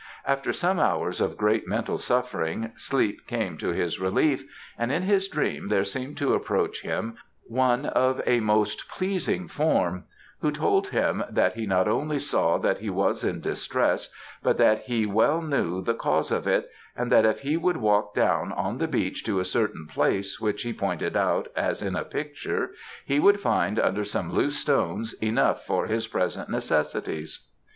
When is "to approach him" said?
6.17-7.17